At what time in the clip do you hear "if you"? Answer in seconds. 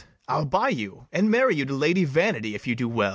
2.55-2.73